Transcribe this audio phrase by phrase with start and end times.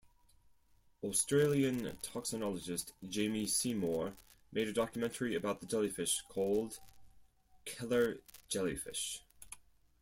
[1.03, 4.13] Australian toxinologist Jamie Seymour
[4.51, 6.79] made a documentary about the jellyfish called
[7.65, 8.17] 'Killer
[8.49, 9.21] Jellyfish'.